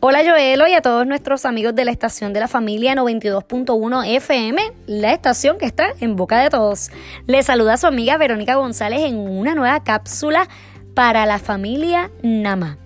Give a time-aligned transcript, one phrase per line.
[0.00, 4.72] Hola Joelo y a todos nuestros amigos de la estación de la familia 92.1 FM,
[4.86, 6.92] la estación que está en boca de todos.
[7.26, 10.48] Les saluda su amiga Verónica González en una nueva cápsula
[10.94, 12.78] para la familia Nama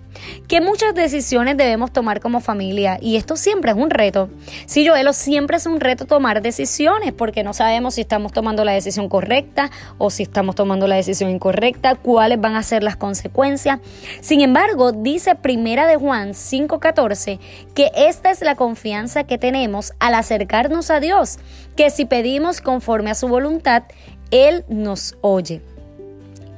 [0.47, 4.29] que muchas decisiones debemos tomar como familia y esto siempre es un reto.
[4.65, 8.73] Sí, Joelo, siempre es un reto tomar decisiones porque no sabemos si estamos tomando la
[8.73, 13.79] decisión correcta o si estamos tomando la decisión incorrecta, cuáles van a ser las consecuencias.
[14.21, 17.39] Sin embargo, dice Primera de Juan 5:14
[17.73, 21.39] que esta es la confianza que tenemos al acercarnos a Dios,
[21.75, 23.83] que si pedimos conforme a su voluntad,
[24.31, 25.61] Él nos oye.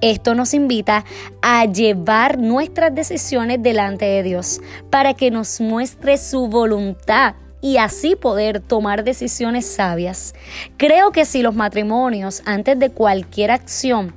[0.05, 1.03] Esto nos invita
[1.41, 8.15] a llevar nuestras decisiones delante de Dios para que nos muestre su voluntad y así
[8.15, 10.35] poder tomar decisiones sabias.
[10.77, 14.13] Creo que si los matrimonios, antes de cualquier acción,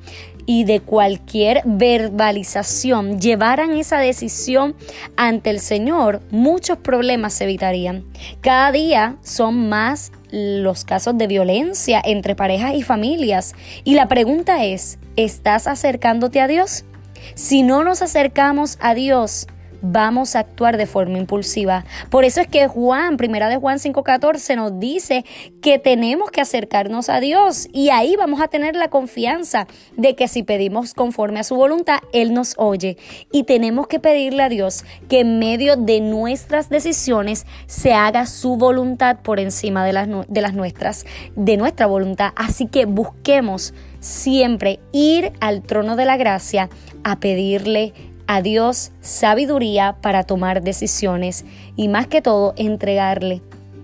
[0.49, 4.75] y de cualquier verbalización llevaran esa decisión
[5.15, 8.07] ante el Señor, muchos problemas se evitarían.
[8.41, 13.55] Cada día son más los casos de violencia entre parejas y familias.
[13.85, 16.87] Y la pregunta es, ¿estás acercándote a Dios?
[17.35, 19.49] Si no nos acercamos a Dios,
[19.83, 21.85] vamos a actuar de forma impulsiva.
[22.11, 25.25] Por eso es que Juan, primera de Juan 5:14 nos dice
[25.61, 30.29] que tenemos que acercarnos a Dios y ahí vamos a tener la confianza de que
[30.29, 32.97] si pedimos conforme a su voluntad, Él nos oye.
[33.33, 38.57] Y tenemos que pedirle a Dios que en medio de nuestras decisiones se haga su
[38.57, 41.07] voluntad por encima de las, de las nuestras,
[41.37, 42.33] de nuestra voluntad.
[42.37, 46.69] Así que busquemos siempre ir al trono de la gracia
[47.05, 47.93] a pedirle
[48.29, 53.43] a Dios sabiduría para tomar decisiones y más que todo entregarle